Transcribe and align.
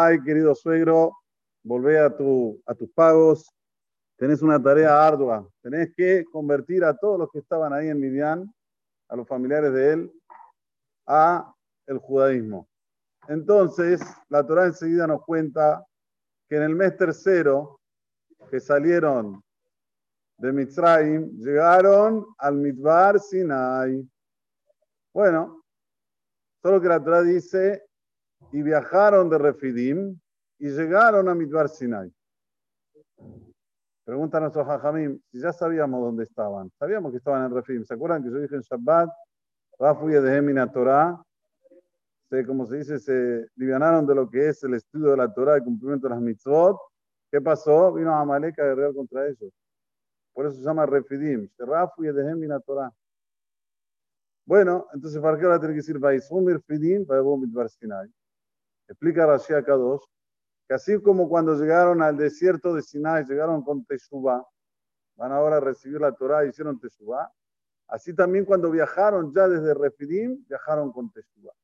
ay, 0.00 0.22
querido 0.22 0.54
suegro, 0.54 1.18
volvé 1.64 1.98
a, 1.98 2.16
tu, 2.16 2.62
a 2.66 2.74
tus 2.74 2.88
pagos, 2.90 3.52
tenés 4.16 4.42
una 4.42 4.62
tarea 4.62 5.04
ardua, 5.04 5.44
tenés 5.60 5.92
que 5.96 6.24
convertir 6.30 6.84
a 6.84 6.96
todos 6.96 7.18
los 7.18 7.30
que 7.32 7.40
estaban 7.40 7.72
ahí 7.72 7.88
en 7.88 7.98
Midian, 7.98 8.54
a 9.08 9.16
los 9.16 9.26
familiares 9.26 9.72
de 9.72 9.92
él, 9.92 10.12
a 11.04 11.52
el 11.86 11.98
judaísmo. 11.98 12.68
Entonces, 13.26 14.00
la 14.28 14.46
Torah 14.46 14.66
enseguida 14.66 15.08
nos 15.08 15.24
cuenta 15.24 15.84
que 16.48 16.56
en 16.56 16.62
el 16.62 16.76
mes 16.76 16.96
tercero, 16.96 17.80
que 18.50 18.60
salieron 18.60 19.42
de 20.36 20.52
Mitzrayim, 20.52 21.36
llegaron 21.38 22.24
al 22.38 22.54
Midbar 22.54 23.18
Sinai. 23.18 24.08
Bueno, 25.12 25.64
solo 26.62 26.80
que 26.80 26.88
la 26.88 27.02
Torah 27.02 27.22
dice, 27.22 27.87
y 28.52 28.62
viajaron 28.62 29.28
de 29.28 29.38
Refidim 29.38 30.18
y 30.58 30.68
llegaron 30.68 31.28
a 31.28 31.34
Midbar 31.34 31.68
Sinai. 31.68 32.12
Pregunta 34.04 34.38
a 34.38 34.40
nuestro 34.40 34.64
Jajamim, 34.64 35.20
si 35.30 35.40
ya 35.40 35.52
sabíamos 35.52 36.00
dónde 36.00 36.24
estaban. 36.24 36.70
Sabíamos 36.78 37.10
que 37.10 37.18
estaban 37.18 37.44
en 37.44 37.54
Refidim. 37.54 37.84
¿Se 37.84 37.94
acuerdan 37.94 38.22
que 38.22 38.30
yo 38.30 38.38
dije 38.38 38.56
en 38.56 38.62
Shabbat, 38.62 39.10
Rafu 39.78 40.08
y 40.08 40.14
de 40.14 40.70
Torah, 40.72 41.22
se, 42.28 42.44
como 42.46 42.66
se 42.66 42.78
dice, 42.78 42.98
se 42.98 43.46
livianaron 43.56 44.06
de 44.06 44.14
lo 44.14 44.28
que 44.28 44.48
es 44.48 44.62
el 44.64 44.74
estudio 44.74 45.10
de 45.10 45.16
la 45.16 45.32
Torah, 45.32 45.56
el 45.56 45.62
cumplimiento 45.62 46.08
de 46.08 46.14
las 46.14 46.22
mitzvot. 46.22 46.76
¿Qué 47.30 47.40
pasó? 47.40 47.92
Vino 47.92 48.14
Amalek 48.14 48.58
a 48.58 48.64
guerrear 48.64 48.94
contra 48.94 49.26
ellos. 49.26 49.52
Por 50.32 50.46
eso 50.46 50.56
se 50.56 50.62
llama 50.62 50.86
Refidim. 50.86 51.48
Rafu 51.58 52.04
y 52.04 52.08
de 52.08 52.60
Torah. 52.66 52.92
Bueno, 54.46 54.86
entonces, 54.94 55.20
¿para 55.20 55.38
qué 55.38 55.44
ahora 55.44 55.58
tiene 55.58 55.74
que 55.74 55.80
decir 55.80 55.98
Vaisumir 55.98 56.60
Fidim, 56.62 57.06
Midbar 57.06 57.68
Sinai? 57.68 58.10
Explica 58.88 59.26
Rashi 59.26 59.52
K2 59.52 60.00
que 60.68 60.74
así 60.74 61.00
como 61.00 61.28
cuando 61.30 61.54
llegaron 61.54 62.02
al 62.02 62.16
desierto 62.18 62.74
de 62.74 62.82
Sinai, 62.82 63.24
llegaron 63.24 63.62
con 63.62 63.86
Teshuvah, 63.86 64.46
van 65.16 65.32
ahora 65.32 65.56
a 65.56 65.60
recibir 65.60 65.98
la 65.98 66.12
Torah 66.12 66.44
y 66.44 66.50
hicieron 66.50 66.78
Teshuvah, 66.78 67.32
así 67.88 68.14
también 68.14 68.44
cuando 68.44 68.70
viajaron 68.70 69.32
ya 69.32 69.48
desde 69.48 69.72
Refidim, 69.72 70.44
viajaron 70.46 70.92
con 70.92 71.10
Teshuvah. 71.10 71.54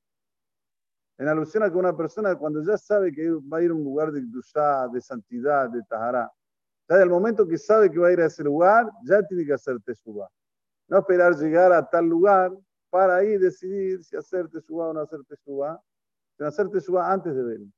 En 1.18 1.28
alusión 1.28 1.62
a 1.62 1.70
que 1.70 1.76
una 1.76 1.94
persona 1.94 2.34
cuando 2.34 2.62
ya 2.62 2.78
sabe 2.78 3.12
que 3.12 3.30
va 3.30 3.58
a 3.58 3.62
ir 3.62 3.70
a 3.70 3.74
un 3.74 3.84
lugar 3.84 4.10
de 4.10 4.22
Dushá, 4.22 4.88
de 4.88 5.02
santidad, 5.02 5.68
de 5.68 5.82
Tahara, 5.82 6.32
ya 6.88 6.96
el 6.96 7.10
momento 7.10 7.46
que 7.46 7.58
sabe 7.58 7.90
que 7.90 7.98
va 7.98 8.08
a 8.08 8.12
ir 8.12 8.20
a 8.22 8.26
ese 8.26 8.42
lugar, 8.42 8.90
ya 9.04 9.22
tiene 9.22 9.44
que 9.44 9.52
hacer 9.52 9.78
Teshuvah. 9.82 10.28
No 10.88 10.98
esperar 10.98 11.34
llegar 11.36 11.72
a 11.72 11.88
tal 11.88 12.06
lugar 12.06 12.52
para 12.88 13.16
ahí 13.16 13.36
decidir 13.36 14.02
si 14.02 14.16
hacer 14.16 14.48
Teshuvah 14.48 14.88
o 14.88 14.92
no 14.94 15.00
hacer 15.00 15.22
Teshuvah, 15.24 15.78
sino 16.36 16.48
hacer 16.48 16.68
Teshuvah 16.68 17.12
antes 17.12 17.34
de 17.34 17.42
venir. 17.42 17.72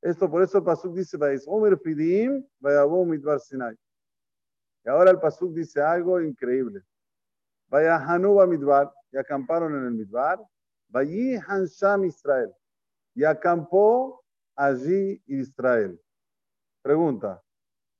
Esto 0.00 0.30
por 0.30 0.42
eso 0.42 0.58
el 0.58 0.64
Pasuk 0.64 0.94
dice, 0.94 1.18
Omer 1.46 1.78
Fidim, 1.78 2.46
Midbar 2.60 3.40
Sinai. 3.40 3.76
Y 4.84 4.88
ahora 4.88 5.10
el 5.10 5.18
Pasuk 5.18 5.52
dice 5.52 5.80
algo 5.80 6.20
increíble. 6.20 6.82
Vaya 7.68 7.96
Hanuba 7.96 8.46
Midbar, 8.46 8.92
y 9.10 9.18
acamparon 9.18 9.74
en 9.74 9.84
el 9.86 9.92
Midbar. 9.92 10.40
Vayi 10.90 11.36
Hansham 11.36 12.04
Israel, 12.04 12.50
y 13.14 13.24
acampó 13.24 14.24
allí 14.56 15.22
Israel. 15.26 16.00
Pregunta, 16.80 17.42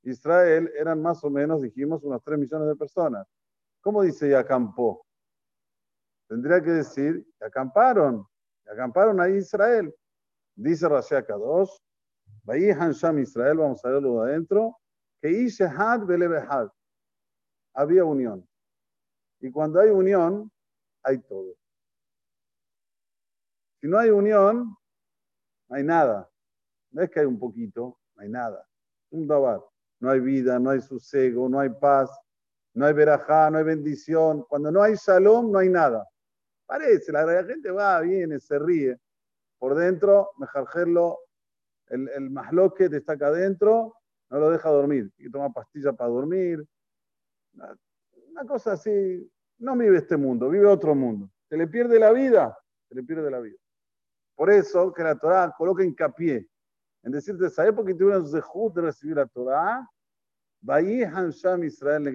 Israel 0.02 0.72
eran 0.74 1.02
más 1.02 1.22
o 1.22 1.28
menos, 1.28 1.60
dijimos, 1.60 2.02
unos 2.02 2.22
3 2.22 2.38
millones 2.38 2.68
de 2.68 2.76
personas. 2.76 3.26
¿Cómo 3.82 4.02
dice 4.02 4.28
y 4.28 4.32
acampó? 4.32 5.04
Tendría 6.28 6.62
que 6.62 6.70
decir, 6.70 7.26
y 7.40 7.44
acamparon, 7.44 8.26
acamparon 8.70 9.20
ahí 9.20 9.36
Israel. 9.36 9.94
Dice 10.54 10.88
Rashi 10.88 11.14
2, 11.26 11.82
Vayihan 12.44 12.92
Sham 12.92 13.18
Israel, 13.20 13.58
vamos 13.58 13.84
a 13.84 13.90
verlo 13.90 14.22
de 14.22 14.30
adentro, 14.32 14.76
que 15.20 15.30
Ishehad 15.30 16.04
Belebehad. 16.04 16.68
Había 17.74 18.04
unión. 18.04 18.48
Y 19.40 19.50
cuando 19.50 19.80
hay 19.80 19.90
unión, 19.90 20.50
hay 21.02 21.18
todo. 21.18 21.54
Si 23.80 23.86
no 23.86 23.98
hay 23.98 24.10
unión, 24.10 24.76
no 25.68 25.76
hay 25.76 25.84
nada. 25.84 26.28
No 26.90 27.02
es 27.02 27.10
que 27.10 27.20
hay 27.20 27.26
un 27.26 27.38
poquito, 27.38 27.98
no 28.16 28.22
hay 28.22 28.28
nada. 28.28 28.66
Un 29.10 29.28
dabar. 29.28 29.62
No 30.00 30.10
hay 30.10 30.20
vida, 30.20 30.58
no 30.58 30.70
hay 30.70 30.80
sosiego, 30.80 31.48
no 31.48 31.60
hay 31.60 31.70
paz, 31.70 32.10
no 32.74 32.86
hay 32.86 32.94
verajá, 32.94 33.50
no 33.50 33.58
hay 33.58 33.64
bendición. 33.64 34.44
Cuando 34.48 34.70
no 34.70 34.82
hay 34.82 34.94
shalom, 34.94 35.50
no 35.50 35.58
hay 35.58 35.68
nada. 35.68 36.08
Parece, 36.68 37.12
la 37.12 37.44
gente 37.44 37.70
va, 37.70 37.98
viene, 38.02 38.38
se 38.38 38.58
ríe. 38.58 39.00
Por 39.58 39.74
dentro, 39.74 40.32
mejarjerlo 40.36 41.18
el, 41.86 42.10
el 42.10 42.28
masloque 42.28 42.90
está 42.92 43.14
acá 43.14 43.28
adentro, 43.28 43.94
no 44.28 44.38
lo 44.38 44.50
deja 44.50 44.68
dormir. 44.68 45.10
Y 45.16 45.30
toma 45.30 45.50
pastillas 45.50 45.96
para 45.96 46.10
dormir. 46.10 46.62
Una, 47.54 48.44
cosa 48.46 48.72
así. 48.72 49.32
No 49.56 49.74
vive 49.78 49.96
este 49.96 50.18
mundo, 50.18 50.50
vive 50.50 50.66
otro 50.66 50.94
mundo. 50.94 51.30
Se 51.48 51.56
le 51.56 51.66
pierde 51.66 51.98
la 51.98 52.12
vida, 52.12 52.56
se 52.86 52.94
le 52.94 53.02
pierde 53.02 53.30
la 53.30 53.40
vida. 53.40 53.56
Por 54.36 54.50
eso 54.50 54.92
que 54.92 55.02
la 55.02 55.18
Torah 55.18 55.54
coloca 55.56 55.82
hincapié 55.82 56.46
en 57.02 57.12
decirte, 57.12 57.48
¿sabes 57.48 57.72
por 57.72 57.86
qué 57.86 57.94
tuvieron 57.94 58.28
zehut 58.28 58.74
de 58.74 58.82
recibir 58.82 59.16
la 59.16 59.26
Torah? 59.26 59.88
Israel 61.62 62.12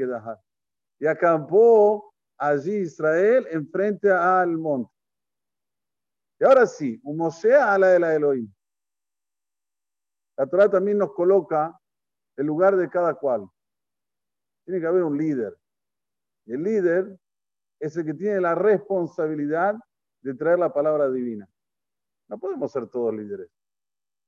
Y 1.00 1.08
acampó 1.08 2.13
allí 2.48 2.76
Israel 2.78 3.48
enfrente 3.52 4.12
al 4.12 4.58
monte. 4.58 4.92
Y 6.40 6.44
ahora 6.44 6.66
sí, 6.66 7.00
un 7.04 7.18
Moshe 7.18 7.56
a 7.56 7.78
la 7.78 7.88
de 7.90 8.00
la 8.00 8.16
Elohim. 8.16 8.52
La 10.38 10.48
Torah 10.48 10.70
también 10.70 10.98
nos 10.98 11.14
coloca 11.14 11.80
el 12.36 12.46
lugar 12.46 12.76
de 12.76 12.90
cada 12.90 13.14
cual. 13.14 13.48
Tiene 14.66 14.82
que 14.82 14.88
haber 14.88 15.04
un 15.04 15.18
líder. 15.18 15.58
Y 16.46 16.54
el 16.54 16.64
líder 16.64 17.18
es 17.80 17.96
el 17.96 18.06
que 18.06 18.14
tiene 18.14 18.42
la 18.42 18.56
responsabilidad 18.56 19.76
de 20.22 20.34
traer 20.34 20.60
la 20.60 20.74
palabra 20.74 21.10
divina. 21.10 21.48
No 22.28 22.40
podemos 22.40 22.72
ser 22.72 22.88
todos 22.88 23.14
líderes. 23.14 23.50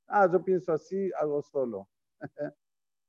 Ah, 0.08 0.30
yo 0.32 0.44
pienso 0.44 0.72
así, 0.72 1.12
hago 1.20 1.42
solo. 1.42 1.90
¿De 2.38 2.54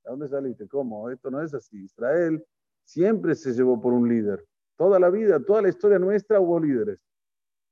dónde 0.04 0.28
saliste? 0.28 0.66
¿Cómo? 0.66 1.10
Esto 1.10 1.30
no 1.30 1.42
es 1.42 1.52
así. 1.52 1.84
Israel 1.84 2.44
siempre 2.84 3.34
se 3.34 3.52
llevó 3.52 3.80
por 3.80 3.92
un 3.92 4.08
líder. 4.08 4.44
Toda 4.76 4.98
la 4.98 5.10
vida, 5.10 5.40
toda 5.40 5.62
la 5.62 5.68
historia 5.68 5.98
nuestra 5.98 6.38
hubo 6.40 6.60
líderes. 6.60 6.98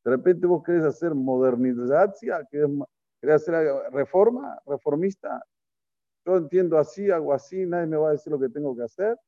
De 0.04 0.10
repente 0.10 0.46
vos 0.46 0.62
querés 0.62 0.84
hacer 0.84 1.14
modernización, 1.14 2.84
¿Querés 3.20 3.42
hacer 3.42 3.92
reforma, 3.92 4.60
reformista? 4.66 5.42
Yo 6.26 6.36
entiendo 6.36 6.78
así, 6.78 7.10
hago 7.10 7.32
así, 7.32 7.64
nadie 7.66 7.86
me 7.86 7.96
va 7.96 8.08
a 8.08 8.12
decir 8.12 8.30
lo 8.30 8.38
que 8.38 8.48
tengo 8.48 8.76
que 8.76 8.82
hacer. 8.82 9.18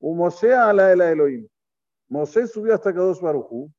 Moshe 0.00 0.54
a 0.54 0.72
la 0.72 0.88
de 0.88 0.96
la 0.96 1.10
Elohim. 1.10 1.48
Moshe 2.08 2.46
subió 2.46 2.74
hasta 2.74 2.92
Kadosh 2.92 3.20
Baruchu. 3.20 3.70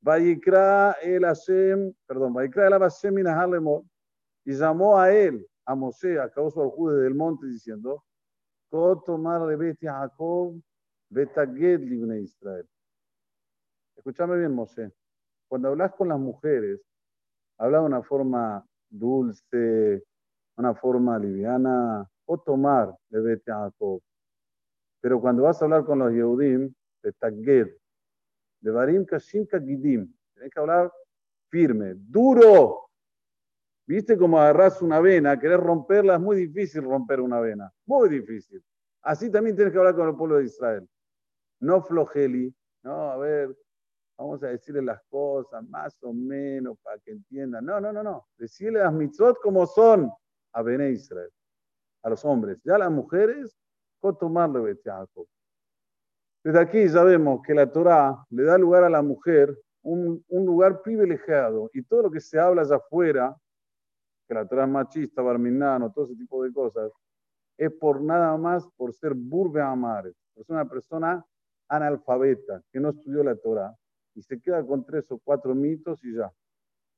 Vayikra 0.00 0.92
el 1.02 1.24
Hashem, 1.24 1.92
perdón, 2.06 2.34
Vayikra 2.34 2.68
el 2.68 2.78
Hashem 2.78 3.18
y 4.44 4.52
llamó 4.52 4.98
a 4.98 5.12
él, 5.12 5.44
a 5.64 5.74
Moshe, 5.74 6.20
a 6.20 6.28
Kadosh 6.30 6.54
Baruchu 6.54 6.90
desde 6.90 7.08
el 7.08 7.14
monte 7.14 7.46
diciendo, 7.46 8.04
tomar 8.70 9.42
rebeti 9.42 9.86
Jacob, 9.86 10.60
betaged 11.08 11.80
libne 11.80 12.20
Israel. 12.20 12.66
Escúchame 13.96 14.36
bien, 14.38 14.52
Moshe. 14.52 14.92
Cuando 15.48 15.68
hablas 15.68 15.92
con 15.94 16.08
las 16.08 16.18
mujeres, 16.18 16.80
habla 17.58 17.80
de 17.80 17.84
una 17.84 18.02
forma 18.02 18.66
dulce, 18.88 20.02
una 20.56 20.74
forma 20.74 21.18
liviana, 21.18 22.08
o 22.26 22.38
tomar 22.38 22.94
de 23.08 23.20
Bete 23.20 23.52
Pero 25.00 25.20
cuando 25.20 25.44
vas 25.44 25.60
a 25.60 25.64
hablar 25.64 25.84
con 25.84 25.98
los 26.00 26.12
Yehudim, 26.12 26.72
de 27.02 27.12
Taged, 27.12 27.68
de 28.60 28.70
Barim 28.70 29.04
Kashim 29.04 29.46
Kagidim, 29.46 30.12
tienes 30.34 30.52
que 30.52 30.60
hablar 30.60 30.92
firme, 31.48 31.94
duro. 31.96 32.88
¿Viste 33.86 34.18
cómo 34.18 34.40
agarras 34.40 34.82
una 34.82 35.00
vena? 35.00 35.38
Querés 35.38 35.60
romperla, 35.60 36.14
es 36.14 36.20
muy 36.20 36.36
difícil 36.36 36.82
romper 36.82 37.20
una 37.20 37.38
vena, 37.38 37.72
muy 37.86 38.08
difícil. 38.08 38.62
Así 39.02 39.30
también 39.30 39.54
tienes 39.54 39.72
que 39.72 39.78
hablar 39.78 39.94
con 39.94 40.08
el 40.08 40.16
pueblo 40.16 40.38
de 40.38 40.44
Israel. 40.44 40.88
No 41.60 41.82
flojeli, 41.82 42.54
no, 42.82 43.10
a 43.10 43.16
ver, 43.16 43.56
vamos 44.16 44.42
a 44.42 44.48
decirle 44.48 44.82
las 44.82 45.02
cosas 45.08 45.62
más 45.68 45.96
o 46.02 46.12
menos 46.12 46.78
para 46.82 46.98
que 46.98 47.12
entiendan. 47.12 47.64
No, 47.64 47.80
no, 47.80 47.92
no, 47.92 48.02
no. 48.02 48.26
Decirle 48.36 48.80
las 48.80 48.92
mitzvot 48.92 49.38
como 49.40 49.66
son 49.66 50.10
a 50.52 50.62
Bene 50.62 50.90
Israel, 50.90 51.30
a 52.02 52.10
los 52.10 52.24
hombres. 52.24 52.58
Ya 52.64 52.78
las 52.78 52.90
mujeres, 52.90 53.56
con 53.98 54.16
tomarle 54.16 54.78
Jacob. 54.82 55.26
Desde 56.44 56.60
aquí 56.60 56.88
ya 56.88 57.02
vemos 57.02 57.40
que 57.42 57.54
la 57.54 57.70
Torah 57.70 58.24
le 58.30 58.44
da 58.44 58.56
lugar 58.56 58.84
a 58.84 58.90
la 58.90 59.02
mujer 59.02 59.58
un, 59.82 60.24
un, 60.28 60.46
lugar 60.46 60.80
privilegiado 60.82 61.70
y 61.72 61.82
todo 61.82 62.02
lo 62.02 62.10
que 62.10 62.20
se 62.20 62.38
habla 62.38 62.62
allá 62.62 62.76
afuera, 62.76 63.36
que 64.28 64.34
la 64.34 64.46
Torah 64.46 64.64
es 64.64 64.70
machista, 64.70 65.22
barminano, 65.22 65.92
todo 65.92 66.04
ese 66.04 66.16
tipo 66.16 66.42
de 66.44 66.52
cosas, 66.52 66.92
es 67.56 67.72
por 67.72 68.00
nada 68.00 68.36
más 68.36 68.68
por 68.76 68.92
ser 68.92 69.14
burbe 69.14 69.60
amar. 69.60 70.06
Es 70.36 70.48
una 70.48 70.68
persona 70.68 71.24
analfabeta 71.68 72.62
que 72.72 72.80
no 72.80 72.90
estudió 72.90 73.22
la 73.22 73.36
Torah 73.36 73.74
y 74.14 74.22
se 74.22 74.40
queda 74.40 74.64
con 74.64 74.84
tres 74.84 75.10
o 75.10 75.18
cuatro 75.18 75.54
mitos 75.54 76.04
y 76.04 76.14
ya. 76.14 76.32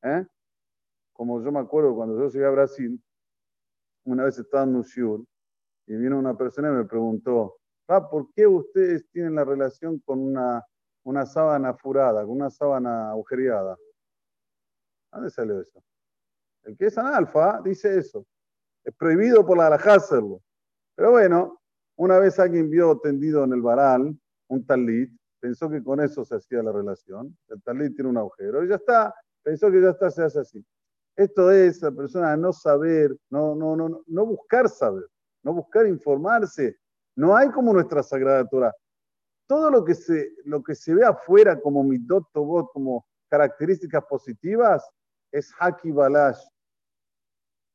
¿Eh? 0.02 0.24
como 1.18 1.42
yo 1.42 1.50
me 1.50 1.58
acuerdo 1.58 1.96
cuando 1.96 2.16
yo 2.16 2.28
llegué 2.28 2.46
a 2.46 2.50
Brasil, 2.50 3.02
una 4.04 4.24
vez 4.24 4.38
estaba 4.38 4.62
en 4.62 4.76
un 4.76 5.26
y 5.88 5.96
vino 5.96 6.16
una 6.16 6.36
persona 6.36 6.68
y 6.68 6.72
me 6.74 6.84
preguntó, 6.84 7.56
¿por 7.86 8.32
qué 8.34 8.46
ustedes 8.46 9.04
tienen 9.10 9.34
la 9.34 9.44
relación 9.44 9.98
con 9.98 10.20
una, 10.20 10.64
una 11.02 11.26
sábana 11.26 11.74
furada, 11.74 12.22
con 12.22 12.36
una 12.36 12.50
sábana 12.50 13.10
agujereada? 13.10 13.76
¿Dónde 15.10 15.30
salió 15.30 15.60
eso? 15.60 15.82
El 16.62 16.76
que 16.76 16.86
es 16.86 16.96
analfa 16.96 17.60
dice 17.64 17.98
eso. 17.98 18.24
Es 18.84 18.94
prohibido 18.94 19.44
por 19.44 19.58
la 19.58 19.66
alajá 19.66 19.94
hacerlo. 19.94 20.40
Pero 20.94 21.10
bueno, 21.10 21.60
una 21.96 22.20
vez 22.20 22.38
alguien 22.38 22.70
vio 22.70 22.96
tendido 23.00 23.42
en 23.42 23.54
el 23.54 23.62
varal 23.62 24.16
un 24.48 24.66
talit, 24.66 25.10
pensó 25.40 25.70
que 25.70 25.82
con 25.82 26.00
eso 26.00 26.24
se 26.24 26.36
hacía 26.36 26.62
la 26.62 26.72
relación. 26.72 27.36
El 27.48 27.62
talit 27.62 27.94
tiene 27.94 28.10
un 28.10 28.18
agujero 28.18 28.64
y 28.64 28.68
ya 28.68 28.76
está. 28.76 29.14
Pensó 29.42 29.70
que 29.70 29.80
ya 29.80 29.90
está, 29.90 30.10
se 30.10 30.22
hace 30.22 30.40
así. 30.40 30.64
Esto 31.16 31.50
es 31.50 31.82
la 31.82 31.90
persona 31.90 32.36
no 32.36 32.52
saber, 32.52 33.16
no, 33.30 33.54
no, 33.54 33.76
no, 33.76 34.02
no 34.06 34.26
buscar 34.26 34.68
saber, 34.68 35.04
no 35.42 35.52
buscar 35.52 35.86
informarse. 35.86 36.76
No 37.16 37.36
hay 37.36 37.50
como 37.50 37.72
nuestra 37.72 38.02
Sagrada 38.02 38.46
Torah. 38.46 38.72
Todo 39.48 39.70
lo 39.70 39.84
que 39.84 39.94
se, 39.94 40.30
lo 40.44 40.62
que 40.62 40.74
se 40.74 40.94
ve 40.94 41.04
afuera 41.04 41.60
como 41.60 41.82
midot 41.82 42.24
tobot, 42.32 42.70
como 42.72 43.06
características 43.28 44.04
positivas, 44.04 44.88
es 45.32 45.52
haki 45.58 45.90
balash. 45.90 46.40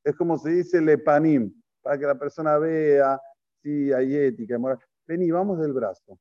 Es 0.05 0.15
como 0.15 0.37
se 0.37 0.51
dice 0.51 0.79
lepanim, 0.79 1.53
para 1.81 1.97
que 1.97 2.05
la 2.05 2.15
persona 2.15 2.57
vea 2.57 3.19
si 3.61 3.91
hay 3.91 4.15
ética, 4.15 4.57
moral. 4.57 4.79
Vení, 5.05 5.31
vamos 5.31 5.59
del 5.59 5.73
brazo. 5.73 6.17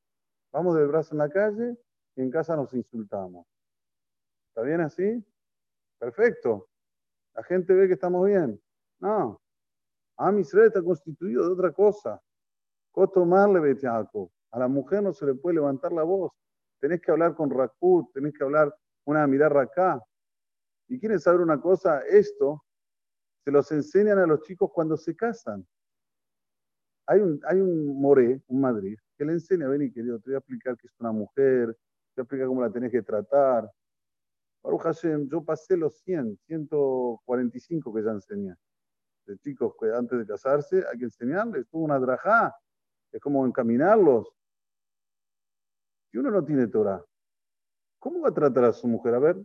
Vamos 0.52 0.76
del 0.76 0.86
brazo 0.86 1.14
en 1.14 1.18
la 1.18 1.30
calle 1.30 1.78
y 2.14 2.22
en 2.22 2.30
casa 2.30 2.54
nos 2.54 2.72
insultamos. 2.74 3.46
¿Está 4.48 4.62
bien 4.62 4.82
así? 4.82 5.24
Perfecto. 5.98 6.68
La 7.34 7.42
gente 7.42 7.72
ve 7.72 7.86
que 7.88 7.94
estamos 7.94 8.26
bien. 8.26 8.60
No. 9.00 9.40
Am 10.18 10.38
Israel 10.38 10.66
está 10.66 10.82
constituido 10.82 11.46
de 11.46 11.52
otra 11.52 11.72
cosa. 11.72 12.20
Cotomarle 12.90 13.60
betiaco. 13.60 14.30
A 14.50 14.58
la 14.58 14.68
mujer 14.68 15.02
no 15.02 15.14
se 15.14 15.24
le 15.24 15.34
puede 15.34 15.54
levantar 15.54 15.92
la 15.92 16.02
voz. 16.02 16.30
Tenés 16.80 17.00
que 17.00 17.10
hablar 17.10 17.34
con 17.34 17.48
Rakut, 17.48 18.12
tenés 18.12 18.34
que 18.34 18.44
hablar 18.44 18.74
una 19.06 19.26
mirar 19.26 19.56
acá. 19.56 20.02
Y 20.88 21.00
quieren 21.00 21.18
saber 21.18 21.40
una 21.40 21.58
cosa, 21.58 22.00
esto 22.00 22.62
se 23.44 23.50
los 23.50 23.72
enseñan 23.72 24.18
a 24.18 24.26
los 24.26 24.42
chicos 24.42 24.70
cuando 24.72 24.96
se 24.98 25.16
casan. 25.16 25.66
Hay 27.06 27.20
un, 27.20 27.40
hay 27.46 27.60
un 27.60 28.00
moré, 28.00 28.42
un 28.48 28.60
Madrid, 28.60 28.98
que 29.22 29.26
le 29.26 29.32
enseña, 29.34 29.68
ven 29.68 29.82
y 29.82 29.92
querido, 29.92 30.18
te 30.18 30.30
voy 30.30 30.34
a 30.34 30.38
explicar 30.38 30.76
que 30.76 30.88
es 30.88 30.94
una 30.98 31.12
mujer, 31.12 31.68
te 31.68 31.72
voy 31.72 32.18
a 32.18 32.22
explicar 32.22 32.46
cómo 32.48 32.60
la 32.60 32.70
tenés 32.70 32.90
que 32.90 33.02
tratar. 33.02 33.70
Baruch 34.64 34.82
Hashem, 34.82 35.28
yo 35.28 35.44
pasé 35.44 35.76
los 35.76 35.96
100, 36.00 36.38
145 36.46 37.94
que 37.94 38.02
ya 38.02 38.10
enseñé. 38.10 38.54
De 39.26 39.38
chicos 39.38 39.74
que 39.78 39.92
antes 39.94 40.18
de 40.18 40.26
casarse 40.26 40.84
hay 40.90 40.98
que 40.98 41.04
enseñarles, 41.04 41.68
tuvo 41.68 41.84
una 41.84 42.00
drajá, 42.00 42.52
es 43.12 43.20
como 43.20 43.46
encaminarlos. 43.46 44.28
Si 46.10 46.18
uno 46.18 46.32
no 46.32 46.44
tiene 46.44 46.66
Torah, 46.66 47.04
¿cómo 48.00 48.22
va 48.22 48.30
a 48.30 48.34
tratar 48.34 48.64
a 48.64 48.72
su 48.72 48.88
mujer? 48.88 49.14
A 49.14 49.20
ver, 49.20 49.36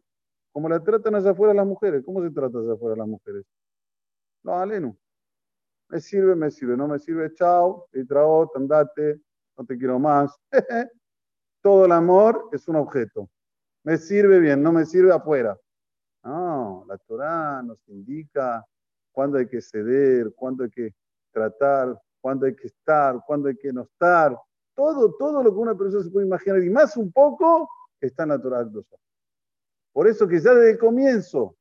¿cómo 0.52 0.68
la 0.70 0.84
tratan 0.84 1.14
allá 1.14 1.32
afuera 1.32 1.54
las 1.54 1.68
mujeres? 1.68 2.04
¿Cómo 2.04 2.24
se 2.24 2.32
trata 2.32 2.58
allá 2.58 2.74
afuera 2.74 2.96
las 2.96 3.08
mujeres? 3.08 3.46
No, 4.42 4.58
aleno. 4.60 4.98
Me 5.90 6.02
sirve, 6.02 6.36
me 6.36 6.50
sirve, 6.50 6.76
no 6.76 6.88
me 6.88 6.98
sirve, 6.98 7.32
chao, 7.36 7.88
y 7.94 8.04
trao, 8.06 8.52
andate, 8.56 9.22
no 9.58 9.66
te 9.66 9.78
quiero 9.78 10.00
más. 10.00 10.36
Todo 11.62 11.86
el 11.86 11.92
amor 11.92 12.50
es 12.52 12.68
un 12.68 12.76
objeto. 12.76 13.30
Me 13.84 13.98
sirve 13.98 14.40
bien, 14.40 14.62
no 14.62 14.72
me 14.72 14.86
sirve 14.86 15.12
afuera. 15.12 15.58
No, 16.24 16.86
la 16.88 16.98
Torah 16.98 17.62
nos 17.64 17.80
indica 17.88 18.66
cuándo 19.12 19.38
hay 19.38 19.48
que 19.48 19.62
ceder, 19.62 20.34
cuándo 20.36 20.64
hay 20.64 20.70
que 20.70 20.94
tratar, 21.32 22.00
cuándo 22.22 22.46
hay 22.46 22.56
que 22.56 22.68
estar, 22.68 23.22
cuándo 23.26 23.48
hay 23.48 23.58
que 23.58 23.72
no 23.72 23.84
estar. 23.84 24.38
Todo, 24.76 25.16
todo 25.16 25.42
lo 25.42 25.52
que 25.52 25.60
una 25.60 25.76
persona 25.76 26.04
se 26.04 26.12
puede 26.12 26.28
imaginar 26.28 26.62
y 26.62 26.70
más 26.70 26.96
un 26.98 27.12
poco 27.12 27.70
está 28.00 28.24
en 28.24 28.30
la 28.30 28.42
Torah. 28.42 28.70
Por 29.92 30.08
eso 30.08 30.28
que 30.28 30.40
ya 30.40 30.54
desde 30.54 30.72
el 30.72 30.78
comienzo, 30.78 31.56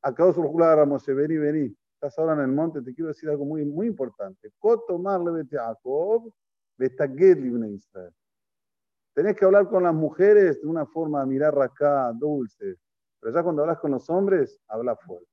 acá 0.00 0.24
os 0.24 1.02
se 1.02 1.12
vení, 1.12 1.36
vení. 1.36 1.76
Estás 1.94 2.18
ahora 2.18 2.34
en 2.34 2.40
el 2.40 2.48
monte, 2.48 2.82
te 2.82 2.94
quiero 2.94 3.08
decir 3.08 3.28
algo 3.28 3.44
muy, 3.44 3.64
muy 3.64 3.86
importante. 3.86 4.52
Jacob. 5.50 6.32
Tenés 9.14 9.36
que 9.36 9.44
hablar 9.44 9.68
con 9.68 9.82
las 9.84 9.94
mujeres 9.94 10.60
de 10.60 10.66
una 10.66 10.86
forma, 10.86 11.24
mirar 11.24 11.60
acá, 11.60 12.12
dulce. 12.12 12.76
Pero 13.20 13.34
ya 13.34 13.42
cuando 13.42 13.62
hablas 13.62 13.78
con 13.78 13.92
los 13.92 14.10
hombres, 14.10 14.60
habla 14.68 14.96
fuerte. 14.96 15.28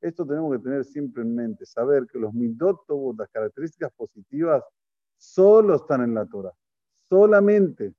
Esto 0.00 0.26
tenemos 0.26 0.56
que 0.56 0.62
tener 0.62 0.84
siempre 0.84 1.22
en 1.22 1.34
mente, 1.34 1.66
saber 1.66 2.06
que 2.06 2.18
los 2.18 2.32
midotobos, 2.32 3.16
las 3.16 3.28
características 3.30 3.92
positivas, 3.94 4.62
solo 5.16 5.76
están 5.76 6.02
en 6.02 6.14
la 6.14 6.26
Torah. 6.26 6.52
Solamente. 7.08 7.94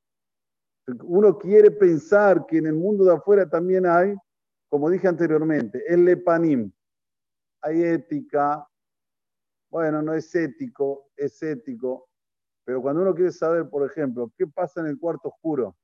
Uno 1.03 1.37
quiere 1.37 1.71
pensar 1.71 2.45
que 2.45 2.59
en 2.59 2.67
el 2.67 2.75
mundo 2.75 3.03
de 3.03 3.13
afuera 3.13 3.49
también 3.49 3.85
hay, 3.85 4.15
como 4.69 4.89
dije 4.89 5.07
anteriormente, 5.07 5.83
el 5.87 6.05
lepanim. 6.05 6.71
Hay 7.61 7.83
ética. 7.83 8.65
Bueno, 9.69 10.01
no 10.01 10.13
es 10.13 10.33
ético, 10.33 11.09
es 11.17 11.43
ético. 11.43 12.06
Pero 12.67 12.81
cuando 12.81 13.01
uno 13.01 13.15
quiere 13.15 13.31
saber, 13.31 13.69
por 13.69 13.89
ejemplo, 13.89 14.29
qué 14.37 14.45
pasa 14.45 14.81
en 14.81 14.87
el 14.87 14.99
cuarto 14.99 15.29
oscuro, 15.29 15.77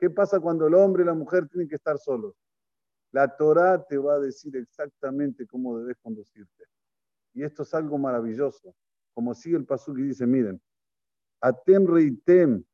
qué 0.00 0.10
pasa 0.10 0.40
cuando 0.40 0.66
el 0.66 0.74
hombre 0.74 1.04
y 1.04 1.06
la 1.06 1.14
mujer 1.14 1.46
tienen 1.46 1.68
que 1.68 1.76
estar 1.76 1.96
solos, 1.96 2.34
la 3.12 3.36
Torah 3.36 3.86
te 3.86 3.96
va 3.98 4.14
a 4.14 4.18
decir 4.18 4.56
exactamente 4.56 5.46
cómo 5.46 5.78
debes 5.78 5.96
conducirte. 6.02 6.64
Y 7.34 7.44
esto 7.44 7.62
es 7.62 7.72
algo 7.72 7.98
maravilloso. 7.98 8.74
Como 9.14 9.32
sigue 9.32 9.58
el 9.58 9.64
paso 9.64 9.94
que 9.94 10.02
dice, 10.02 10.26
miren, 10.26 10.60
Atem 11.40 11.86
reitem, 11.86 12.64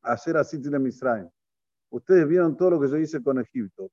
hacer 0.00 0.38
así 0.38 0.58
tiene 0.58 0.78
Misraim. 0.78 1.28
Ustedes 1.90 2.26
vieron 2.26 2.56
todo 2.56 2.70
lo 2.70 2.80
que 2.80 2.88
yo 2.88 2.96
hice 2.96 3.22
con 3.22 3.38
Egipto. 3.38 3.90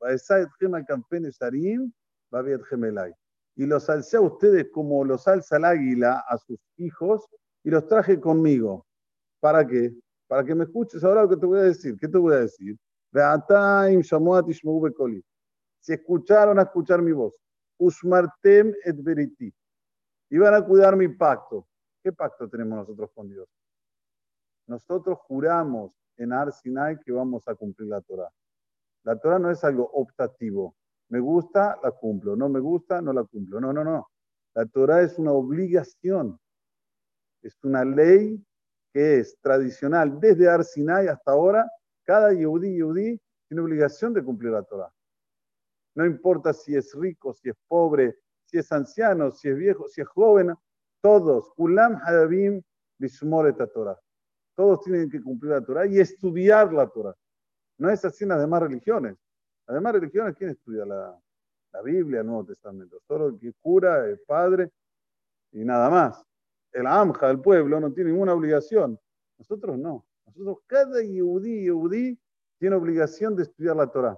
Y 3.55 3.65
los 3.65 3.89
alcé 3.89 4.15
a 4.17 4.21
ustedes 4.21 4.69
como 4.71 5.03
los 5.03 5.27
alza 5.27 5.57
el 5.57 5.65
águila 5.65 6.23
a 6.29 6.37
sus 6.37 6.61
hijos 6.77 7.27
y 7.63 7.69
los 7.69 7.87
traje 7.87 8.19
conmigo. 8.19 8.85
¿Para 9.39 9.65
qué? 9.65 9.93
Para 10.27 10.43
que 10.43 10.55
me 10.55 10.65
escuches 10.65 11.03
ahora 11.03 11.23
lo 11.23 11.29
que 11.29 11.37
te 11.37 11.45
voy 11.45 11.59
a 11.59 11.63
decir. 11.63 11.97
¿Qué 11.99 12.07
te 12.07 12.17
voy 12.17 12.33
a 12.33 12.39
decir? 12.39 12.77
Si 15.79 15.93
escucharon 15.93 16.59
a 16.59 16.63
escuchar 16.63 17.01
mi 17.01 17.11
voz. 17.11 17.39
Usmartem 17.77 18.73
et 18.85 19.03
veriti. 19.03 19.53
Iban 20.29 20.53
a 20.53 20.65
cuidar 20.65 20.95
mi 20.95 21.07
pacto. 21.09 21.67
¿Qué 22.01 22.11
pacto 22.11 22.49
tenemos 22.49 22.77
nosotros 22.77 23.11
con 23.13 23.29
Dios? 23.29 23.47
Nosotros 24.67 25.19
juramos 25.27 25.91
en 26.17 26.33
Ar 26.33 26.51
Sinai 26.51 26.99
que 26.99 27.11
vamos 27.11 27.47
a 27.47 27.55
cumplir 27.55 27.89
la 27.89 28.01
Torah. 28.01 28.29
La 29.03 29.17
Torah 29.17 29.39
no 29.39 29.51
es 29.51 29.63
algo 29.63 29.89
optativo. 29.93 30.75
Me 31.09 31.19
gusta, 31.19 31.77
la 31.83 31.91
cumplo. 31.91 32.35
No 32.35 32.49
me 32.49 32.59
gusta, 32.59 33.01
no 33.01 33.13
la 33.13 33.23
cumplo. 33.23 33.59
No, 33.59 33.73
no, 33.73 33.83
no. 33.83 34.07
La 34.55 34.65
Torah 34.65 35.01
es 35.01 35.19
una 35.19 35.31
obligación. 35.31 36.39
Es 37.43 37.61
una 37.63 37.83
ley 37.83 38.41
que 38.93 39.19
es 39.19 39.37
tradicional 39.41 40.19
desde 40.19 40.47
Arsinai 40.47 41.07
hasta 41.07 41.31
ahora. 41.31 41.69
Cada 42.05 42.31
yudí 42.33 42.77
yudí 42.77 43.19
tiene 43.47 43.61
obligación 43.61 44.13
de 44.13 44.23
cumplir 44.23 44.51
la 44.51 44.63
Torah. 44.63 44.91
No 45.95 46.05
importa 46.05 46.53
si 46.53 46.75
es 46.75 46.93
rico, 46.95 47.33
si 47.33 47.49
es 47.49 47.55
pobre, 47.67 48.17
si 48.45 48.57
es 48.57 48.71
anciano, 48.71 49.29
si 49.31 49.49
es 49.49 49.57
viejo, 49.57 49.87
si 49.89 50.01
es 50.01 50.07
joven, 50.07 50.55
todos, 51.01 51.49
Kulam 51.55 51.99
Hadabim 52.05 52.61
Torah. 53.73 53.99
Todos 54.55 54.81
tienen 54.81 55.09
que 55.09 55.21
cumplir 55.21 55.51
la 55.51 55.61
Torah 55.61 55.85
y 55.85 55.99
estudiar 55.99 56.71
la 56.71 56.87
Torah. 56.87 57.13
No 57.77 57.89
es 57.89 58.05
así 58.05 58.23
en 58.23 58.29
las 58.29 58.39
demás 58.39 58.61
religiones. 58.61 59.17
Las 59.67 59.75
demás 59.75 59.93
religiones, 59.93 60.35
¿quién 60.37 60.51
estudia 60.51 60.85
la, 60.85 61.19
la 61.73 61.81
Biblia, 61.81 62.21
el 62.21 62.27
Nuevo 62.27 62.45
Testamento? 62.45 62.99
Solo 63.05 63.27
el 63.27 63.39
que 63.39 63.51
cura, 63.61 64.05
el 64.05 64.19
padre 64.19 64.71
y 65.51 65.65
nada 65.65 65.89
más 65.89 66.25
el 66.73 66.87
AMJA, 66.87 67.29
el 67.29 67.39
pueblo, 67.39 67.79
no 67.79 67.93
tiene 67.93 68.11
ninguna 68.11 68.33
obligación. 68.33 68.99
Nosotros 69.37 69.77
no. 69.77 70.05
Nosotros, 70.25 70.57
cada 70.67 71.01
yudí, 71.01 71.65
yudí, 71.65 72.19
tiene 72.59 72.75
obligación 72.75 73.35
de 73.35 73.43
estudiar 73.43 73.75
la 73.75 73.87
Torah. 73.87 74.17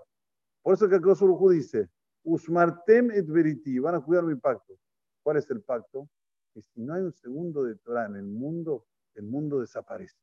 Por 0.62 0.74
eso 0.74 0.90
que 0.90 0.96
el 0.96 1.02
dice, 1.50 1.90
Usmartem 2.24 3.12
et 3.12 3.28
veriti, 3.28 3.78
van 3.78 3.96
a 3.96 4.02
cuidar 4.02 4.24
mi 4.24 4.36
pacto. 4.36 4.74
¿Cuál 5.22 5.38
es 5.38 5.50
el 5.52 5.62
pacto? 5.62 6.10
Que 6.54 6.62
si 6.62 6.82
no 6.82 6.96
hay 6.96 7.04
un 7.04 7.14
segundo 7.14 7.64
de 7.64 7.76
Torah 7.76 8.08
en 8.08 8.16
el 8.16 8.24
mundo, 8.24 8.86
el 9.14 9.26
mundo 9.26 9.60
desaparece. 9.60 10.18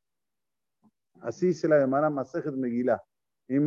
Así 1.21 1.53
se 1.53 1.67
la 1.67 1.79
llamará 1.79 2.09
Masejet 2.09 2.53
Megillah. 2.53 3.01
Si 3.45 3.59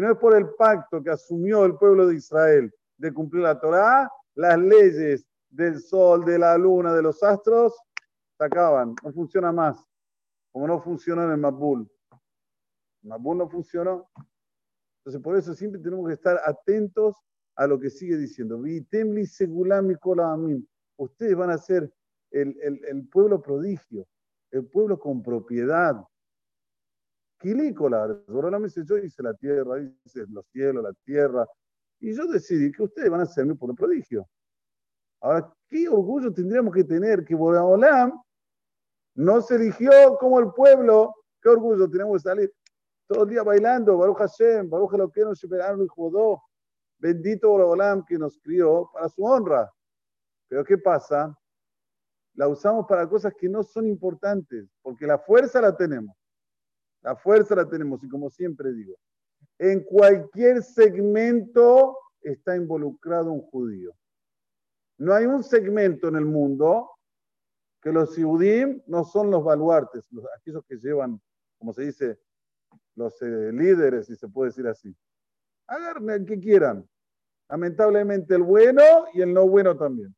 no 0.00 0.10
es 0.10 0.18
por 0.18 0.36
el 0.36 0.48
pacto 0.54 1.02
que 1.02 1.10
asumió 1.10 1.64
el 1.64 1.76
pueblo 1.76 2.06
de 2.06 2.16
Israel 2.16 2.74
de 2.96 3.12
cumplir 3.12 3.42
la 3.42 3.58
Torah, 3.60 4.10
las 4.34 4.58
leyes 4.58 5.26
del 5.50 5.80
sol, 5.80 6.24
de 6.24 6.38
la 6.38 6.56
luna, 6.56 6.94
de 6.94 7.02
los 7.02 7.22
astros, 7.22 7.74
se 8.38 8.44
acaban, 8.44 8.94
no 9.02 9.12
funciona 9.12 9.52
más, 9.52 9.84
como 10.52 10.66
no 10.66 10.80
funciona 10.80 11.24
en 11.24 11.32
el 11.32 11.38
Mabul. 11.38 11.90
El 13.02 13.08
Mabul 13.08 13.38
no 13.38 13.48
funcionó. 13.48 14.08
Entonces, 14.98 15.22
por 15.22 15.36
eso 15.36 15.52
siempre 15.54 15.80
tenemos 15.80 16.06
que 16.06 16.14
estar 16.14 16.40
atentos 16.44 17.16
a 17.56 17.66
lo 17.66 17.78
que 17.78 17.90
sigue 17.90 18.16
diciendo. 18.16 18.56
Ustedes 20.96 21.36
van 21.36 21.50
a 21.50 21.58
ser 21.58 21.92
el, 22.30 22.56
el, 22.62 23.08
pueblo 23.08 23.42
prodigio, 23.42 24.06
el 24.50 24.66
pueblo 24.66 24.98
con 24.98 25.22
propiedad. 25.22 25.96
Quilícola, 27.38 28.06
me 28.28 28.64
dice, 28.64 28.82
yo 28.84 28.96
hice 28.98 29.22
la 29.22 29.34
tierra, 29.34 29.76
dice 29.76 30.24
los 30.28 30.46
cielos, 30.46 30.84
la 30.84 30.92
tierra, 31.04 31.46
y 32.02 32.16
yo 32.16 32.26
decidí 32.26 32.72
que 32.72 32.82
ustedes 32.82 33.08
van 33.08 33.20
a 33.20 33.26
ser 33.26 33.46
mi 33.46 33.54
pueblo 33.54 33.76
prodigio. 33.76 34.28
Ahora, 35.20 35.54
¿qué 35.68 35.88
orgullo 35.88 36.32
tendríamos 36.32 36.74
que 36.74 36.82
tener 36.82 37.24
que 37.24 37.32
Boraholam 37.32 38.20
no 39.14 39.40
se 39.40 39.54
eligió 39.54 40.16
como 40.18 40.40
el 40.40 40.52
pueblo? 40.52 41.14
¿Qué 41.40 41.48
orgullo 41.48 41.88
tenemos 41.88 42.14
que 42.14 42.28
salir 42.28 42.52
todo 43.06 43.22
el 43.22 43.30
día 43.30 43.44
bailando? 43.44 43.96
Baruch 43.96 44.18
Hashem, 44.18 44.68
Baruch 44.68 44.94
Eloqueno, 44.94 45.32
Sheperanu 45.32 45.84
y 45.84 45.88
Jodó. 45.88 46.42
Bendito 46.98 47.50
Boraholam 47.50 48.04
que 48.04 48.18
nos 48.18 48.36
crió 48.40 48.90
para 48.92 49.08
su 49.08 49.24
honra. 49.24 49.72
Pero 50.48 50.64
¿qué 50.64 50.78
pasa? 50.78 51.38
La 52.34 52.48
usamos 52.48 52.84
para 52.88 53.08
cosas 53.08 53.32
que 53.38 53.48
no 53.48 53.62
son 53.62 53.86
importantes, 53.86 54.68
porque 54.82 55.06
la 55.06 55.20
fuerza 55.20 55.60
la 55.60 55.76
tenemos. 55.76 56.16
La 57.00 57.14
fuerza 57.14 57.54
la 57.54 57.68
tenemos, 57.68 58.02
y 58.02 58.08
como 58.08 58.28
siempre 58.28 58.72
digo, 58.72 58.96
en 59.62 59.84
cualquier 59.84 60.60
segmento 60.60 61.96
está 62.20 62.56
involucrado 62.56 63.30
un 63.30 63.42
judío. 63.42 63.94
No 64.98 65.14
hay 65.14 65.26
un 65.26 65.44
segmento 65.44 66.08
en 66.08 66.16
el 66.16 66.24
mundo 66.24 66.90
que 67.80 67.92
los 67.92 68.12
Siudim 68.12 68.82
no 68.88 69.04
son 69.04 69.30
los 69.30 69.44
baluartes, 69.44 70.08
los, 70.10 70.24
aquellos 70.36 70.64
que 70.66 70.78
llevan, 70.78 71.20
como 71.58 71.72
se 71.72 71.82
dice, 71.82 72.18
los 72.96 73.22
eh, 73.22 73.52
líderes, 73.52 74.06
si 74.06 74.16
se 74.16 74.26
puede 74.26 74.50
decir 74.50 74.66
así. 74.66 74.96
Agarren 75.68 76.10
el 76.10 76.26
que 76.26 76.40
quieran. 76.40 76.88
Lamentablemente 77.48 78.34
el 78.34 78.42
bueno 78.42 78.82
y 79.14 79.22
el 79.22 79.32
no 79.32 79.48
bueno 79.48 79.76
también. 79.76 80.12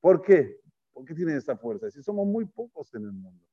¿Por 0.00 0.20
qué? 0.20 0.58
¿Por 0.92 1.04
qué 1.04 1.14
tienen 1.14 1.36
esa 1.36 1.56
fuerza? 1.56 1.88
Si 1.92 2.02
somos 2.02 2.26
muy 2.26 2.46
pocos 2.46 2.92
en 2.94 3.04
el 3.04 3.12
mundo. 3.12 3.44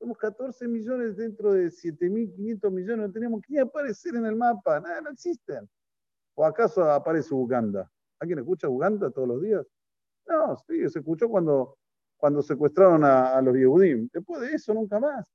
Somos 0.00 0.16
14 0.16 0.66
millones 0.66 1.14
dentro 1.14 1.52
de 1.52 1.66
7.500 1.66 2.70
millones. 2.70 3.06
No 3.08 3.12
tenemos 3.12 3.42
que 3.46 3.60
aparecer 3.60 4.16
en 4.16 4.24
el 4.24 4.34
mapa. 4.34 4.80
Nada, 4.80 5.02
no 5.02 5.10
existen. 5.10 5.68
¿O 6.34 6.46
acaso 6.46 6.82
aparece 6.90 7.34
Uganda? 7.34 7.86
¿Alguien 8.18 8.38
escucha 8.38 8.66
Uganda 8.66 9.10
todos 9.10 9.28
los 9.28 9.42
días? 9.42 9.66
No, 10.26 10.56
sí, 10.66 10.88
se 10.88 11.00
escuchó 11.00 11.28
cuando, 11.28 11.76
cuando 12.16 12.40
secuestraron 12.40 13.04
a, 13.04 13.42
los 13.42 13.54
Yehudim. 13.54 14.08
Después 14.10 14.40
de 14.40 14.54
eso, 14.54 14.72
nunca 14.72 14.98
más. 14.98 15.30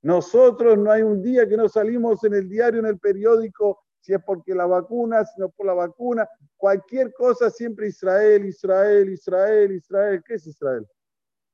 Nosotros 0.00 0.78
no 0.78 0.90
hay 0.90 1.02
un 1.02 1.22
día 1.22 1.46
que 1.46 1.56
no 1.58 1.68
salimos 1.68 2.24
en 2.24 2.32
el 2.32 2.48
diario, 2.48 2.80
en 2.80 2.86
el 2.86 2.98
periódico, 2.98 3.84
si 4.00 4.14
es 4.14 4.22
porque 4.24 4.54
la 4.54 4.64
vacuna, 4.64 5.26
si 5.26 5.38
no 5.38 5.50
por 5.50 5.66
la 5.66 5.74
vacuna, 5.74 6.26
cualquier 6.56 7.12
cosa, 7.12 7.50
siempre 7.50 7.88
Israel, 7.88 8.46
Israel, 8.46 9.10
Israel, 9.10 9.72
Israel. 9.72 10.22
¿Qué 10.26 10.34
es 10.34 10.46
Israel? 10.46 10.86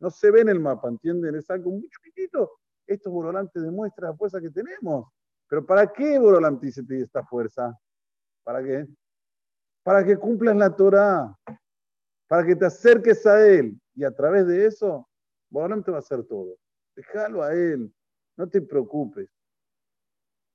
No 0.00 0.10
se 0.10 0.30
ve 0.30 0.40
en 0.40 0.48
el 0.48 0.60
mapa, 0.60 0.88
¿entienden? 0.88 1.34
Es 1.36 1.48
algo 1.50 1.70
muy 1.70 1.88
chiquitito. 1.88 2.50
Esto 2.86 3.10
Borolante 3.10 3.60
demuestra 3.60 4.08
la 4.08 4.16
fuerza 4.16 4.40
que 4.40 4.50
tenemos. 4.50 5.08
Pero 5.48 5.64
¿para 5.64 5.86
qué 5.92 6.18
Borolante 6.18 6.72
se 6.72 6.82
te 6.82 7.02
esta 7.02 7.24
fuerza? 7.24 7.78
¿Para 8.42 8.62
qué? 8.64 8.88
para 9.82 10.04
que 10.04 10.16
cumplas 10.16 10.56
la 10.56 10.74
Torah, 10.74 11.36
para 12.28 12.46
que 12.46 12.56
te 12.56 12.66
acerques 12.66 13.26
a 13.26 13.44
Él. 13.46 13.80
Y 13.94 14.04
a 14.04 14.14
través 14.14 14.46
de 14.46 14.66
eso, 14.66 15.08
bueno, 15.50 15.82
te 15.82 15.90
va 15.90 15.98
a 15.98 16.00
hacer 16.00 16.24
todo. 16.24 16.56
Déjalo 16.94 17.42
a 17.42 17.52
Él, 17.54 17.92
no 18.36 18.48
te 18.48 18.62
preocupes. 18.62 19.28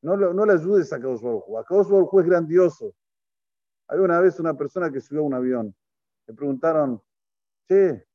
No, 0.02 0.16
no 0.16 0.46
le 0.46 0.54
ayudes 0.54 0.94
a 0.94 1.00
Kadosh 1.00 1.22
Baruj 1.22 1.58
A 1.58 1.64
Kadosh 1.64 1.90
Baruj 1.90 2.20
es 2.20 2.26
grandioso. 2.28 2.94
Hay 3.88 4.00
una 4.00 4.20
vez 4.20 4.40
una 4.40 4.56
persona 4.56 4.92
que 4.92 5.02
subió 5.02 5.22
a 5.22 5.26
un 5.26 5.34
avión. 5.34 5.76
Le 6.28 6.34
preguntaron, 6.34 7.02
che, 7.68 8.08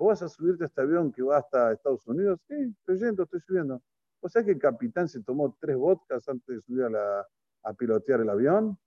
¿vos 0.00 0.08
vas 0.08 0.22
a 0.22 0.28
subirte 0.30 0.64
a 0.64 0.66
este 0.66 0.80
avión 0.80 1.12
que 1.12 1.22
va 1.22 1.36
hasta 1.36 1.72
Estados 1.72 2.06
Unidos? 2.06 2.40
Sí, 2.48 2.54
estoy 2.54 2.98
yendo, 2.98 3.24
estoy 3.24 3.40
subiendo. 3.40 3.82
¿O 4.20 4.30
sea 4.30 4.42
que 4.42 4.52
el 4.52 4.58
capitán 4.58 5.06
se 5.10 5.22
tomó 5.22 5.54
tres 5.60 5.76
vodkas 5.76 6.26
antes 6.26 6.56
de 6.56 6.62
subir 6.62 6.84
a, 6.96 7.74
pilotear 7.76 8.20
el 8.22 8.30
avión? 8.30 8.78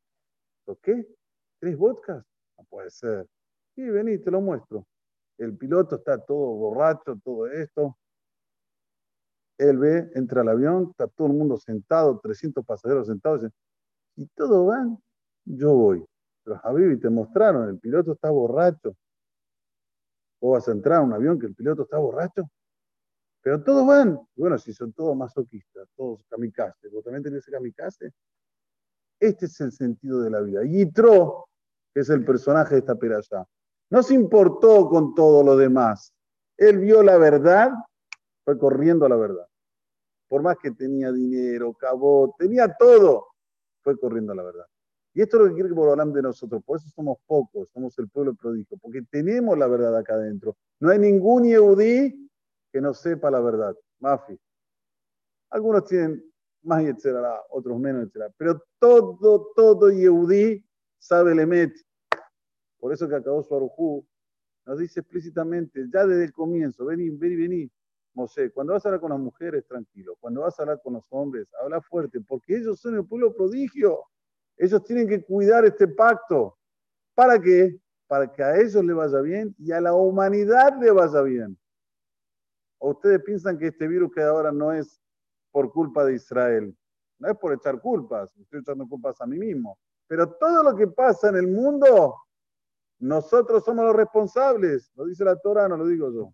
¿O 0.66 0.76
qué? 0.78 1.08
¿Tres 1.60 1.78
vodkas? 1.78 2.26
No 2.58 2.64
puede 2.66 2.90
ser. 2.90 3.28
Sí, 3.76 3.88
vení, 3.88 4.18
te 4.18 4.32
lo 4.32 4.42
muestro. 4.42 4.88
El 5.38 5.56
piloto 5.56 5.98
está 5.98 6.18
todo 6.18 6.56
borracho, 6.56 7.16
todo 7.24 7.46
esto. 7.46 7.96
Él 9.60 9.78
ve, 9.78 10.10
entra 10.16 10.42
al 10.42 10.50
avión, 10.50 10.88
está 10.90 11.08
todo 11.08 11.28
el 11.28 11.34
mundo 11.34 11.58
sentado, 11.58 12.20
300 12.24 12.66
pasajeros 12.66 13.06
sentados. 13.06 13.46
Y 14.16 14.26
todos 14.30 14.66
van, 14.66 14.98
yo 15.46 15.76
voy. 15.76 16.04
Pero 16.44 16.58
Javi, 16.58 17.00
te 17.00 17.10
mostraron, 17.12 17.70
el 17.70 17.80
piloto 17.80 18.14
está 18.14 18.32
borracho. 18.32 18.96
O 20.46 20.52
vas 20.52 20.68
a 20.68 20.74
entrar 20.74 21.00
a 21.00 21.02
un 21.02 21.14
avión 21.14 21.40
que 21.40 21.46
el 21.46 21.56
piloto 21.56 21.84
está 21.84 21.98
borracho. 21.98 22.44
Pero 23.42 23.64
todos 23.64 23.88
van. 23.88 24.20
Bueno, 24.36 24.58
si 24.58 24.74
son 24.74 24.92
todos 24.92 25.16
masoquistas, 25.16 25.88
todos 25.96 26.26
kamikaze, 26.30 26.90
¿vos 26.90 27.02
también 27.02 27.24
tenés 27.24 27.46
kamikaze? 27.46 28.12
Este 29.22 29.46
es 29.46 29.62
el 29.62 29.72
sentido 29.72 30.22
de 30.22 30.30
la 30.30 30.42
vida. 30.42 30.66
Y 30.66 30.86
Tro 30.92 31.48
que 31.94 32.02
es 32.02 32.10
el 32.10 32.26
personaje 32.26 32.76
de 32.76 32.80
esta 32.80 32.96
peralla. 32.96 33.48
No 33.90 34.04
se 34.04 34.16
importó 34.16 34.90
con 34.90 35.14
todo 35.14 35.44
lo 35.44 35.56
demás. 35.56 36.12
Él 36.58 36.80
vio 36.80 37.04
la 37.04 37.18
verdad, 37.18 37.72
fue 38.44 38.58
corriendo 38.58 39.06
a 39.06 39.10
la 39.10 39.16
verdad. 39.16 39.48
Por 40.28 40.42
más 40.42 40.58
que 40.58 40.72
tenía 40.72 41.12
dinero, 41.12 41.74
cabot, 41.74 42.36
tenía 42.38 42.74
todo, 42.76 43.28
fue 43.82 43.98
corriendo 43.98 44.34
a 44.34 44.36
la 44.36 44.44
verdad. 44.44 44.66
Y 45.14 45.22
esto 45.22 45.38
es 45.38 45.44
lo 45.44 45.50
que 45.50 45.56
quiere 45.56 45.70
que 45.70 45.76
Borolam 45.76 46.12
de 46.12 46.22
nosotros. 46.22 46.64
Por 46.64 46.78
eso 46.78 46.90
somos 46.90 47.18
pocos, 47.28 47.70
somos 47.72 47.98
el 48.00 48.10
pueblo 48.10 48.34
prodigio, 48.34 48.78
porque 48.78 49.04
tenemos 49.12 49.58
la 49.58 49.68
verdad 49.68 49.96
acá 49.96 50.16
adentro. 50.16 50.56
No 50.80 50.90
hay 50.90 51.00
ningún 51.00 51.44
Yehudí 51.44 52.30
que 52.72 52.82
no 52.82 52.94
sepa 52.94 53.30
la 53.30 53.40
verdad. 53.40 53.76
Mafi. 54.00 54.38
Algunos 55.52 55.86
tienen 55.86 56.24
más 56.64 56.84
etcétera, 56.84 57.40
otros 57.50 57.80
menos 57.80 58.04
etcétera. 58.04 58.34
Pero 58.38 58.64
todo, 58.80 59.52
todo 59.56 59.92
Yehudí 59.92 60.66
sabe 60.98 61.34
el 61.34 61.40
Emet. 61.40 61.74
Por 62.80 62.92
eso 62.92 63.08
que 63.08 63.16
acabó 63.16 63.44
su 63.44 63.56
Arujú 63.56 64.06
nos 64.66 64.80
dice 64.80 65.02
explícitamente, 65.02 65.86
ya 65.94 66.06
desde 66.06 66.26
el 66.26 66.34
comienzo, 66.34 66.86
vení, 66.86 67.10
vení, 67.10 67.36
vení. 67.36 67.72
Mosé, 68.16 68.52
cuando 68.52 68.74
vas 68.74 68.86
a 68.86 68.90
hablar 68.90 69.02
con 69.02 69.10
las 69.10 69.20
mujeres, 69.20 69.66
tranquilo. 69.68 70.16
Cuando 70.20 70.42
vas 70.42 70.58
a 70.60 70.64
hablar 70.64 70.80
con 70.84 70.94
los 70.94 71.06
hombres, 71.10 71.48
habla 71.62 71.82
fuerte, 71.82 72.22
porque 72.22 72.58
ellos 72.58 72.80
son 72.80 72.96
el 72.96 73.06
pueblo 73.06 73.34
prodigio. 73.34 74.00
Ellos 74.58 74.84
tienen 74.84 75.08
que 75.08 75.24
cuidar 75.24 75.66
este 75.66 75.88
pacto. 75.88 76.58
¿Para 77.16 77.40
qué? 77.40 77.80
Para 78.08 78.32
que 78.32 78.44
a 78.44 78.58
ellos 78.58 78.84
le 78.84 78.94
vaya 78.94 79.20
bien 79.22 79.56
y 79.58 79.72
a 79.72 79.82
la 79.82 79.94
humanidad 79.94 80.78
le 80.80 80.92
vaya 80.92 81.22
bien. 81.22 81.58
¿O 82.78 82.92
ustedes 82.92 83.22
piensan 83.24 83.58
que 83.58 83.68
este 83.68 83.88
virus 83.88 84.12
que 84.14 84.22
ahora 84.22 84.52
no 84.52 84.72
es 84.72 85.02
por 85.52 85.72
culpa 85.72 86.06
de 86.06 86.16
Israel? 86.16 86.76
No 87.18 87.30
es 87.30 87.38
por 87.38 87.54
echar 87.54 87.80
culpas, 87.80 88.36
estoy 88.38 88.60
echando 88.60 88.88
culpas 88.88 89.20
a 89.22 89.26
mí 89.26 89.38
mismo. 89.38 89.78
Pero 90.08 90.30
todo 90.34 90.64
lo 90.64 90.76
que 90.76 90.88
pasa 90.88 91.30
en 91.30 91.38
el 91.38 91.48
mundo, 91.48 92.16
nosotros 93.00 93.64
somos 93.64 93.86
los 93.86 93.96
responsables. 93.96 94.92
Lo 94.96 95.06
dice 95.06 95.24
la 95.24 95.38
Torah, 95.38 95.68
no 95.68 95.78
lo 95.78 95.88
digo 95.88 96.12
yo. 96.12 96.34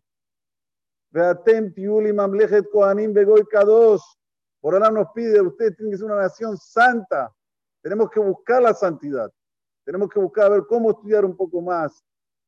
Tiuli 1.73 2.13
mamlechet 2.13 2.69
kohanim 2.71 3.13
begoy. 3.13 3.43
Por 4.61 4.73
ahora 4.73 4.91
nos 4.91 5.07
pide, 5.13 5.41
usted 5.41 5.75
tiene 5.75 5.91
que 5.91 5.97
ser 5.97 6.05
una 6.07 6.15
nación 6.15 6.57
santa. 6.57 7.33
Tenemos 7.81 8.09
que 8.09 8.19
buscar 8.19 8.61
la 8.61 8.73
santidad. 8.73 9.31
Tenemos 9.85 10.09
que 10.09 10.19
buscar 10.19 10.45
a 10.45 10.49
ver 10.49 10.63
cómo 10.67 10.91
estudiar 10.91 11.25
un 11.25 11.35
poco 11.35 11.61
más. 11.61 12.03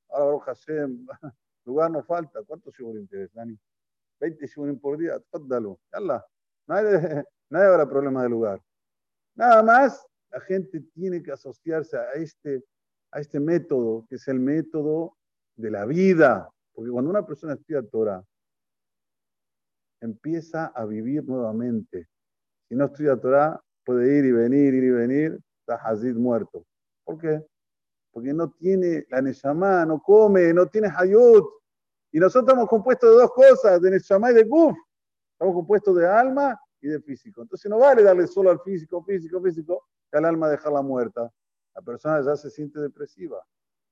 Ahora, 0.10 0.46
Hashem, 0.46 1.06
lugar 1.66 1.92
no 1.92 2.04
falta. 2.04 2.42
¿Cuántos 2.44 2.74
shiburim 2.76 3.08
tienes, 3.08 3.34
Dani? 3.34 3.58
20 4.20 4.48
shiburim 4.48 4.80
por 4.80 4.98
día. 4.98 5.20
Tódalo. 5.32 5.80
Nadie, 6.68 7.26
nadie 7.50 7.66
habrá 7.66 7.90
problema 7.90 8.24
de 8.24 8.30
lugar. 8.30 8.62
Nada 9.36 9.64
más 9.64 10.06
la 10.30 10.40
gente 10.42 10.82
tiene 10.94 11.24
que 11.24 11.32
asociarse 11.32 11.98
a 11.98 12.14
este, 12.14 12.64
a 13.12 13.20
este 13.20 13.40
método, 13.40 14.06
que 14.10 14.16
es 14.16 14.28
el 14.28 14.40
método 14.40 15.18
de 15.56 15.72
la 15.72 15.86
vida. 15.86 16.50
Porque 16.74 16.92
cuando 16.92 17.10
una 17.10 17.26
persona 17.26 17.54
estudia 17.54 17.82
Torah, 17.82 18.24
empieza 20.02 20.68
a 20.68 20.86
vivir 20.86 21.24
nuevamente. 21.24 22.08
Si 22.68 22.76
no 22.76 22.86
estudia 22.86 23.18
Torah, 23.18 23.62
puede 23.86 24.18
ir 24.18 24.26
y 24.26 24.32
venir, 24.32 24.74
ir 24.74 24.84
y 24.84 24.90
venir, 24.90 25.40
está 25.60 25.76
Hazid 25.76 26.16
muerto. 26.16 26.66
¿Por 27.04 27.20
qué? 27.20 27.46
Porque 28.12 28.34
no 28.34 28.52
tiene 28.52 29.06
la 29.10 29.22
Neshama, 29.22 29.86
no 29.86 30.02
come, 30.02 30.54
no 30.54 30.68
tiene 30.68 30.90
Hayut. 30.96 31.46
Y 32.12 32.20
nosotros 32.20 32.44
estamos 32.44 32.70
compuestos 32.70 33.10
de 33.10 33.22
dos 33.22 33.32
cosas, 33.32 33.82
de 33.82 33.92
Neshama 33.92 34.32
y 34.32 34.36
de 34.36 34.44
Guf. 34.44 34.78
Estamos 35.34 35.56
compuestos 35.56 35.96
de 35.96 36.08
alma 36.08 36.60
y 36.82 36.88
de 36.88 37.00
físico. 37.00 37.42
Entonces 37.42 37.70
no 37.70 37.80
vale 37.80 38.04
darle 38.04 38.28
solo 38.28 38.50
al 38.50 38.60
físico, 38.62 39.04
físico, 39.04 39.42
físico, 39.42 39.86
al 40.18 40.26
alma 40.26 40.50
dejarla 40.50 40.82
muerta, 40.82 41.32
la 41.74 41.82
persona 41.82 42.22
ya 42.22 42.36
se 42.36 42.50
siente 42.50 42.80
depresiva. 42.80 43.46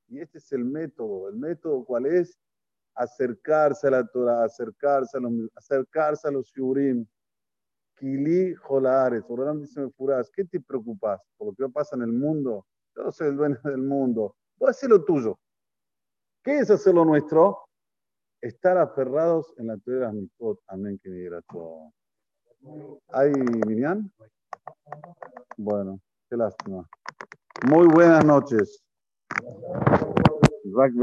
Y 0.07 0.19
este 0.19 0.39
es 0.39 0.51
el 0.51 0.65
método. 0.65 1.29
¿El 1.29 1.35
método 1.35 1.85
cuál 1.85 2.05
es? 2.07 2.37
Acercarse 2.95 3.87
a 3.87 3.91
la 3.91 4.07
Torah, 4.07 4.43
acercarse 4.43 5.17
a 5.17 5.21
los, 5.21 5.31
acercarse 5.55 6.27
a 6.27 6.31
los 6.31 6.51
Kili 7.99 8.55
Jolares. 8.55 9.23
Orán 9.27 9.59
dice 9.59 9.89
Furas, 9.97 10.31
¿qué 10.33 10.45
te 10.45 10.59
preocupas 10.59 11.21
por 11.37 11.47
lo 11.47 11.53
que 11.53 11.71
pasa 11.71 11.95
en 11.95 12.03
el 12.03 12.13
mundo? 12.13 12.65
Yo 12.95 13.11
soy 13.11 13.27
el 13.27 13.37
dueño 13.37 13.59
del 13.63 13.81
mundo. 13.81 14.35
Voy 14.57 14.67
a 14.67 14.71
hacer 14.71 14.89
lo 14.89 15.03
tuyo. 15.03 15.37
¿Qué 16.43 16.59
es 16.59 16.71
hacer 16.71 16.95
lo 16.95 17.05
nuestro? 17.05 17.59
Estar 18.41 18.77
aferrados 18.77 19.53
en 19.57 19.67
la 19.67 19.77
teoría 19.77 20.07
de 20.07 20.13
las 20.13 20.59
Amén, 20.67 20.99
que 21.03 21.09
me 21.09 21.41
todo. 21.51 21.91
¿Hay 23.09 23.31
Minian? 23.67 24.11
Bueno, 25.57 25.99
qué 26.29 26.37
lástima. 26.37 26.87
Muy 27.69 27.87
buenas 27.87 28.23
noches. 28.23 28.81
Zak 30.73 30.93